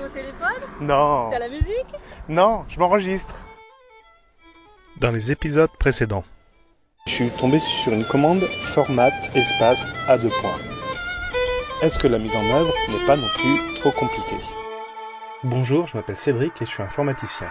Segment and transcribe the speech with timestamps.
[0.00, 1.30] sur au téléphone Non.
[1.30, 1.86] T'as la musique
[2.28, 3.34] Non, je m'enregistre.
[4.98, 6.24] Dans les épisodes précédents,
[7.06, 10.58] je suis tombé sur une commande format espace à deux points.
[11.82, 14.36] Est-ce que la mise en œuvre n'est pas non plus trop compliquée?
[15.44, 17.50] Bonjour, je m'appelle Cédric et je suis informaticien.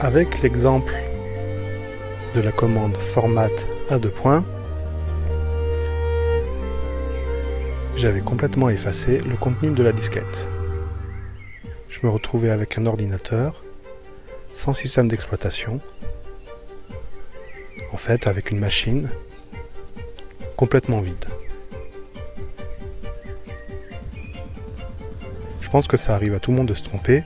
[0.00, 0.92] Avec l'exemple
[2.34, 3.48] de la commande format
[3.88, 4.42] à deux points,
[7.96, 10.48] j'avais complètement effacé le contenu de la disquette.
[11.88, 13.64] Je me retrouvais avec un ordinateur,
[14.52, 15.80] sans système d'exploitation,
[17.92, 19.08] en fait avec une machine
[20.56, 21.24] complètement vide.
[25.62, 27.24] Je pense que ça arrive à tout le monde de se tromper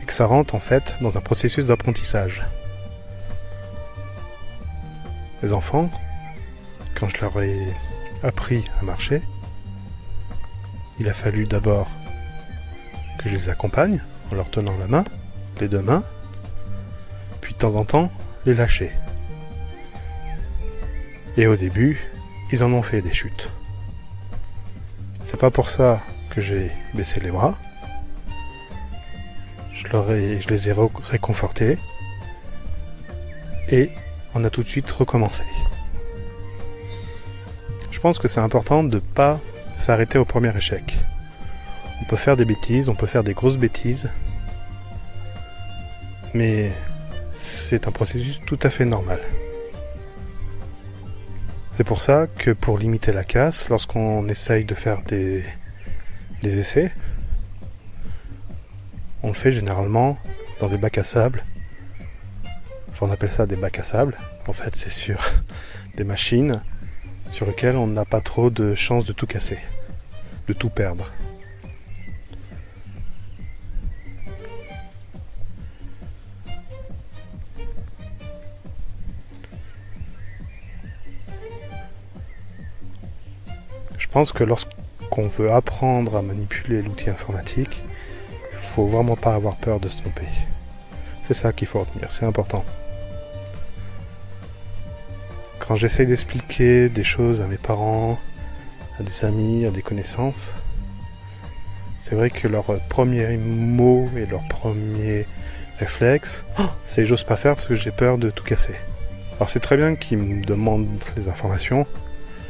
[0.00, 2.44] et que ça rentre en fait dans un processus d'apprentissage.
[5.42, 5.90] Les enfants,
[6.94, 7.58] quand je leur ai
[8.22, 9.20] appris à marcher,
[11.00, 11.88] il a fallu d'abord
[13.18, 15.04] que je les accompagne en leur tenant la main,
[15.60, 16.04] les deux mains,
[17.40, 18.12] puis de temps en temps
[18.44, 18.92] les lâcher.
[21.38, 21.98] Et au début,
[22.52, 23.48] ils en ont fait des chutes.
[25.24, 27.56] C'est pas pour ça que j'ai baissé les bras.
[29.72, 30.74] Je, leur ai, je les ai
[31.08, 31.78] réconfortés.
[33.70, 33.90] Et
[34.34, 35.44] on a tout de suite recommencé.
[37.90, 39.40] Je pense que c'est important de ne pas
[39.80, 40.98] s'arrêter au premier échec.
[42.00, 44.08] On peut faire des bêtises, on peut faire des grosses bêtises,
[46.34, 46.70] mais
[47.34, 49.18] c'est un processus tout à fait normal.
[51.70, 55.44] C'est pour ça que pour limiter la casse, lorsqu'on essaye de faire des,
[56.42, 56.92] essais,
[59.22, 60.18] on le fait généralement
[60.60, 61.42] dans des bacs à sable.
[62.90, 64.16] Enfin, on appelle ça des bacs à sable.
[64.46, 65.18] En fait, c'est sur
[65.96, 66.60] des machines
[67.30, 69.58] sur lesquelles on n'a pas trop de chances de tout casser,
[70.48, 71.10] de tout perdre.
[83.96, 87.80] Je pense que lorsqu'on veut apprendre à manipuler l'outil informatique,
[88.52, 90.26] il faut vraiment pas avoir peur de se tromper.
[91.22, 92.64] C'est ça qu'il faut retenir, c'est important.
[95.70, 98.18] Quand j'essaye d'expliquer des choses à mes parents,
[98.98, 100.52] à des amis, à des connaissances,
[102.00, 105.26] c'est vrai que leur premier mot et leur premier
[105.78, 106.44] réflexe,
[106.86, 108.74] c'est j'ose pas faire parce que j'ai peur de tout casser.
[109.36, 111.86] Alors c'est très bien qu'ils me demandent les informations,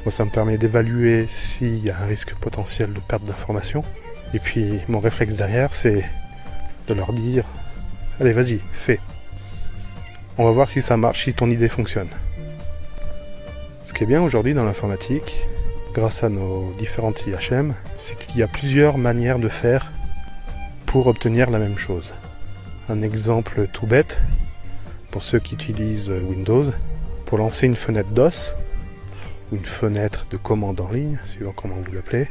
[0.06, 3.84] moi, ça me permet d'évaluer s'il y a un risque potentiel de perte d'informations.
[4.32, 6.06] Et puis, mon réflexe derrière, c'est
[6.88, 7.44] de leur dire
[8.18, 8.98] Allez, vas-y, fais.
[10.38, 12.08] On va voir si ça marche, si ton idée fonctionne.
[13.90, 15.48] Ce qui est bien aujourd'hui dans l'informatique,
[15.92, 19.90] grâce à nos différentes IHM, c'est qu'il y a plusieurs manières de faire
[20.86, 22.12] pour obtenir la même chose.
[22.88, 24.22] Un exemple tout bête,
[25.10, 26.66] pour ceux qui utilisent Windows,
[27.26, 28.54] pour lancer une fenêtre DOS,
[29.52, 32.28] une fenêtre de commande en ligne, suivant comment vous l'appelez.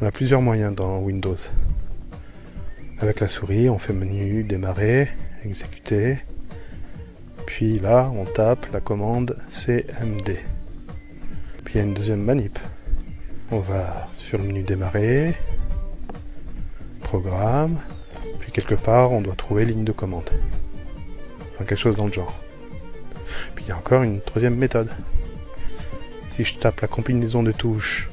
[0.00, 1.38] On a plusieurs moyens dans Windows.
[2.98, 5.08] Avec la souris, on fait menu, démarrer,
[5.44, 6.18] exécuter.
[7.54, 10.38] Puis là, on tape la commande CMD.
[11.62, 12.58] Puis il y a une deuxième manip.
[13.50, 15.34] On va sur le menu démarrer,
[17.02, 17.78] programme,
[18.40, 20.30] puis quelque part, on doit trouver ligne de commande.
[21.52, 22.40] Enfin, quelque chose dans le genre.
[23.54, 24.88] Puis il y a encore une troisième méthode.
[26.30, 28.10] Si je tape la combinaison de touches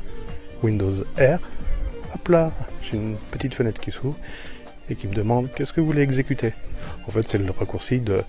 [0.63, 1.39] Windows R,
[2.13, 2.51] hop là,
[2.81, 4.17] j'ai une petite fenêtre qui s'ouvre
[4.89, 6.51] et qui me demande qu'est-ce que vous voulez exécuter.
[7.07, 8.21] En fait, c'est le raccourci de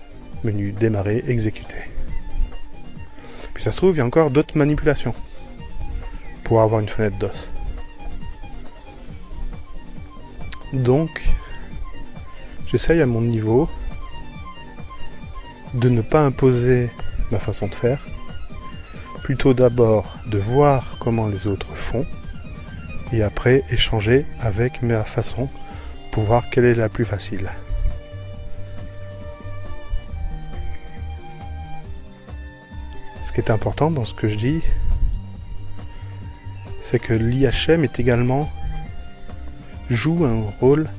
[0.43, 1.77] menu démarrer, exécuter.
[3.53, 5.13] Puis ça se trouve, il y a encore d'autres manipulations
[6.43, 7.49] pour avoir une fenêtre DOS.
[10.73, 11.21] Donc,
[12.67, 13.69] j'essaye à mon niveau
[15.73, 16.89] de ne pas imposer
[17.31, 18.05] ma façon de faire,
[19.23, 22.05] plutôt d'abord de voir comment les autres font,
[23.13, 25.49] et après échanger avec ma façon
[26.11, 27.49] pour voir quelle est la plus facile.
[33.31, 34.61] Ce qui est important dans ce que je dis,
[36.81, 38.51] c'est que l'IHM est également
[39.89, 40.89] joue un rôle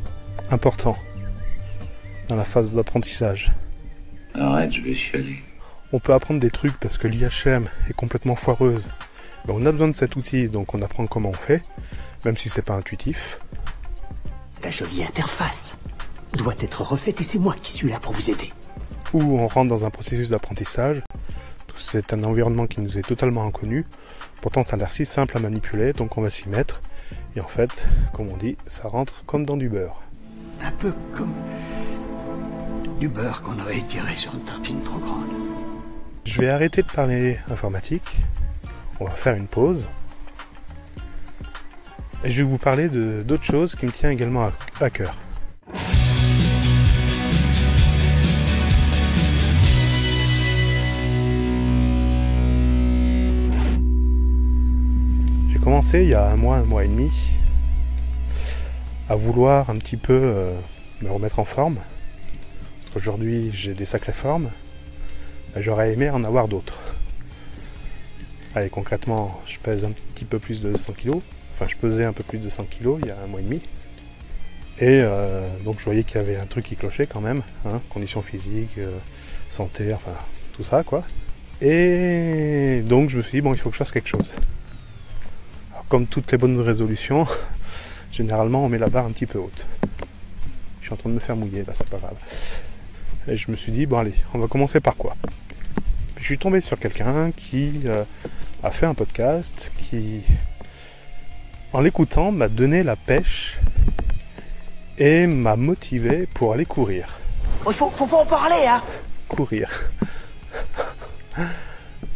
[0.51, 0.97] important
[2.29, 3.53] dans la phase d'apprentissage.
[4.35, 5.41] Arrête, je vais chialer.
[5.93, 8.89] On peut apprendre des trucs parce que l'IHM est complètement foireuse.
[9.45, 11.61] Mais on a besoin de cet outil, donc on apprend comment on fait,
[12.25, 13.41] même si c'est pas intuitif.
[14.63, 15.77] Ta jolie interface
[16.33, 18.55] doit être refaite et c'est moi qui suis là pour vous aider.
[19.13, 21.03] Ou on rentre dans un processus d'apprentissage
[21.79, 23.85] C'est un environnement qui nous est totalement inconnu.
[24.41, 26.81] Pourtant, ça a l'air si simple à manipuler, donc on va s'y mettre.
[27.37, 30.01] Et en fait, comme on dit, ça rentre comme dans du beurre.
[30.63, 31.33] Un peu comme
[33.01, 35.29] du beurre qu'on aurait étiré sur une tartine trop grande.
[36.25, 38.21] Je vais arrêter de parler informatique.
[39.01, 39.89] On va faire une pause.
[42.25, 45.15] Et je vais vous parler de- d'autres choses qui me tiennent également à, à cœur.
[55.81, 57.11] Il y a un mois, un mois et demi,
[59.09, 60.55] à vouloir un petit peu euh,
[61.01, 61.79] me remettre en forme.
[62.79, 64.51] Parce qu'aujourd'hui j'ai des sacrées formes.
[65.57, 66.81] J'aurais aimé en avoir d'autres.
[68.55, 71.11] Allez, concrètement, je pèse un petit peu plus de 100 kg.
[71.55, 73.45] Enfin, je pesais un peu plus de 100 kg il y a un mois et
[73.45, 73.63] demi.
[74.79, 77.43] Et euh, donc, je voyais qu'il y avait un truc qui clochait quand même.
[77.67, 78.99] Hein, conditions physiques, euh,
[79.49, 80.15] santé, enfin,
[80.55, 81.05] tout ça, quoi.
[81.61, 84.33] Et donc, je me suis dit, bon, il faut que je fasse quelque chose.
[85.93, 87.27] Comme toutes les bonnes résolutions,
[88.13, 89.67] généralement, on met la barre un petit peu haute.
[90.81, 92.17] Je suis en train de me faire mouiller, là, c'est pas grave.
[93.29, 95.15] Et je me suis dit, bon, allez, on va commencer par quoi?
[96.15, 98.05] Puis je suis tombé sur quelqu'un qui euh,
[98.63, 100.23] a fait un podcast, qui,
[101.75, 103.61] en l'écoutant, m'a donné la pêche
[104.97, 107.21] et m'a motivé pour aller courir.
[107.67, 108.83] Il faut, faut pas en parler, hein
[109.29, 109.69] Courir.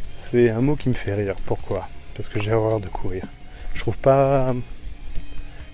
[0.09, 1.35] C'est un mot qui me fait rire.
[1.45, 1.91] Pourquoi?
[2.15, 3.27] Parce que j'ai horreur de courir.
[3.77, 4.55] Je trouve pas.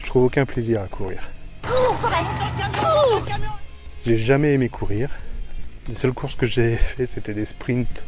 [0.00, 1.31] Je trouve aucun plaisir à courir.
[4.04, 5.10] J'ai jamais aimé courir.
[5.88, 8.04] Les seules courses que j'ai fait, c'était des sprints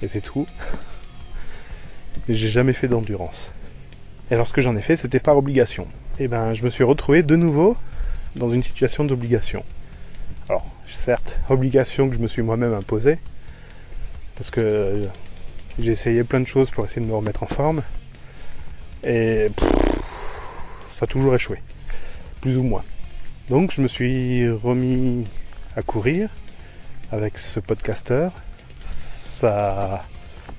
[0.00, 0.46] et c'est tout.
[2.28, 3.50] J'ai jamais fait d'endurance.
[4.30, 5.88] Et lorsque j'en ai fait, c'était par obligation.
[6.20, 7.76] Et ben, je me suis retrouvé de nouveau
[8.36, 9.64] dans une situation d'obligation.
[10.48, 13.18] Alors, certes, obligation que je me suis moi-même imposée,
[14.36, 15.06] parce que euh,
[15.80, 17.82] j'ai essayé plein de choses pour essayer de me remettre en forme,
[19.04, 19.48] et
[20.94, 21.58] ça a toujours échoué,
[22.40, 22.84] plus ou moins.
[23.48, 25.26] Donc, je me suis remis
[25.76, 26.30] à courir
[27.10, 28.32] avec ce podcasteur.
[28.78, 30.04] Ça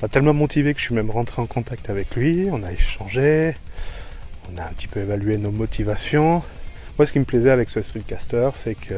[0.01, 3.55] m'a tellement motivé que je suis même rentré en contact avec lui, on a échangé,
[4.51, 6.43] on a un petit peu évalué nos motivations.
[6.97, 8.95] Moi, ce qui me plaisait avec ce streetcaster, c'est que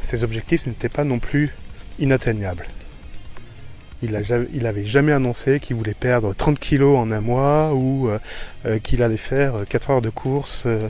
[0.00, 1.52] ses objectifs n'étaient pas non plus
[1.98, 2.66] inatteignables.
[4.02, 4.20] Il, a,
[4.54, 8.18] il avait jamais annoncé qu'il voulait perdre 30 kilos en un mois ou euh,
[8.64, 10.88] euh, qu'il allait faire euh, 4 heures de course euh,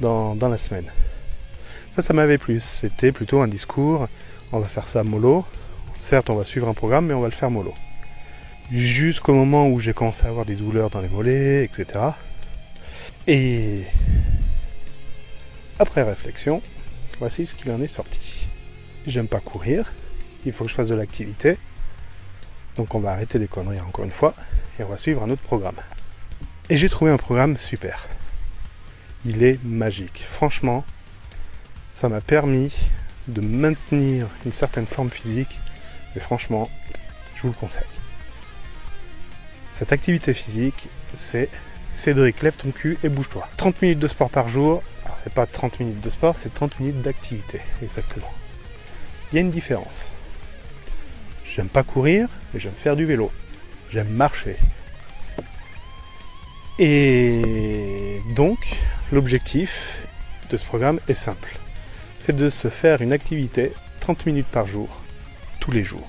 [0.00, 0.84] dans, dans la semaine.
[1.92, 2.60] Ça, ça m'avait plu.
[2.60, 4.08] C'était plutôt un discours.
[4.52, 5.44] On va faire ça mollo.
[5.96, 7.74] Certes, on va suivre un programme, mais on va le faire mollo.
[8.70, 12.04] Jusqu'au moment où j'ai commencé à avoir des douleurs dans les mollets, etc.
[13.26, 13.84] Et
[15.78, 16.62] après réflexion,
[17.18, 18.48] voici ce qu'il en est sorti.
[19.06, 19.92] J'aime pas courir,
[20.46, 21.58] il faut que je fasse de l'activité.
[22.76, 24.34] Donc on va arrêter les conneries encore une fois
[24.78, 25.76] et on va suivre un autre programme.
[26.68, 28.08] Et j'ai trouvé un programme super.
[29.24, 30.24] Il est magique.
[30.26, 30.84] Franchement,
[31.90, 32.74] ça m'a permis
[33.28, 35.60] de maintenir une certaine forme physique.
[36.16, 36.70] Et franchement,
[37.34, 37.82] je vous le conseille.
[39.74, 41.48] Cette activité physique, c'est
[41.92, 43.48] Cédric, lève ton cul et bouge-toi.
[43.56, 44.82] 30 minutes de sport par jour.
[45.04, 48.30] Alors c'est pas 30 minutes de sport, c'est 30 minutes d'activité, exactement.
[49.32, 50.12] Il y a une différence.
[51.52, 53.32] J'aime pas courir, mais j'aime faire du vélo.
[53.90, 54.56] J'aime marcher.
[56.78, 58.58] Et donc,
[59.10, 60.00] l'objectif
[60.48, 61.58] de ce programme est simple.
[62.20, 65.02] C'est de se faire une activité 30 minutes par jour,
[65.58, 66.08] tous les jours.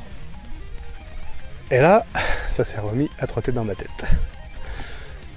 [1.72, 2.06] Et là,
[2.50, 4.06] ça s'est remis à trotter dans ma tête.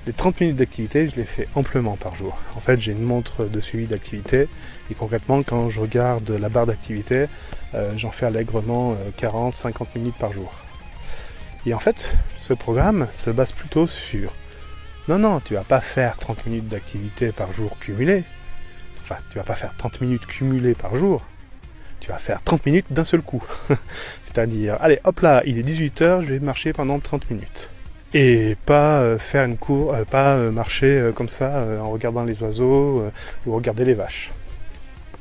[0.06, 2.42] Les 30 minutes d'activité, je les fais amplement par jour.
[2.56, 4.48] En fait, j'ai une montre de suivi d'activité
[4.90, 7.26] et concrètement, quand je regarde la barre d'activité,
[7.74, 10.52] euh, j'en fais allègrement 40-50 minutes par jour.
[11.64, 14.34] Et en fait, ce programme se base plutôt sur
[15.06, 18.24] non, non, tu vas pas faire 30 minutes d'activité par jour cumulé.
[19.02, 21.22] Enfin, tu vas pas faire 30 minutes cumulées par jour.
[22.00, 23.44] Tu vas faire 30 minutes d'un seul coup.
[24.22, 27.70] C'est-à-dire, allez, hop là, il est 18h, je vais marcher pendant 30 minutes
[28.14, 32.40] et pas euh, faire une cour, euh, pas euh, marcher comme ça en regardant les
[32.42, 33.10] oiseaux
[33.44, 34.32] ou regarder les vaches.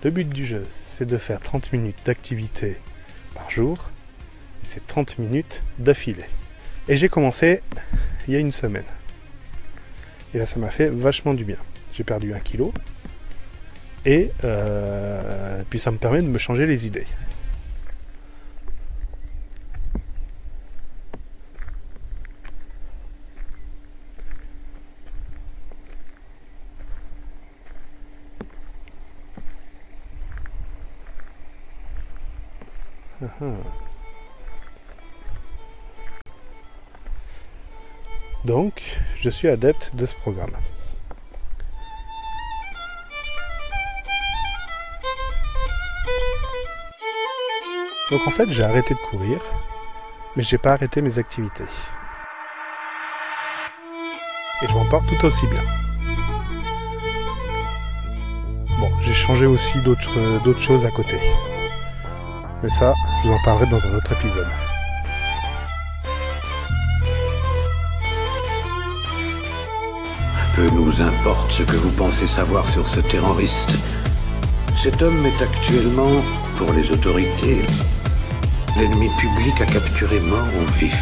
[0.03, 2.77] Le but du jeu, c'est de faire 30 minutes d'activité
[3.33, 3.89] par jour.
[4.61, 6.25] C'est 30 minutes d'affilée.
[6.87, 7.61] Et j'ai commencé
[8.27, 8.85] il y a une semaine.
[10.33, 11.57] Et là, ça m'a fait vachement du bien.
[11.93, 12.73] J'ai perdu un kilo.
[14.05, 17.07] Et euh, puis ça me permet de me changer les idées.
[38.45, 40.51] Donc, je suis adepte de ce programme.
[48.11, 49.39] Donc en fait, j'ai arrêté de courir,
[50.35, 51.63] mais j'ai pas arrêté mes activités.
[54.61, 55.63] Et je m'en porte tout aussi bien.
[58.77, 61.17] Bon, j'ai changé aussi d'autres choses à côté.
[62.63, 64.47] Mais ça, je vous en parlerai dans un autre épisode.
[70.55, 73.75] Peu nous importe ce que vous pensez savoir sur ce terroriste?
[74.77, 76.23] Cet homme est actuellement,
[76.57, 77.63] pour les autorités,
[78.77, 80.97] l'ennemi public à capturer mort ou vif.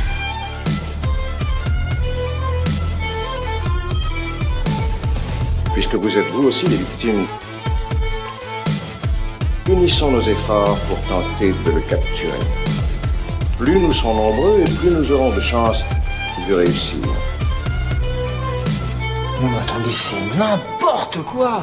[5.73, 7.27] Puisque vous êtes vous aussi des victimes,
[9.69, 12.39] unissons nos efforts pour tenter de le capturer.
[13.57, 15.85] Plus nous serons nombreux et plus nous aurons de chances
[16.47, 17.05] de réussir.
[19.41, 21.61] Non mais attendez, c'est n'importe quoi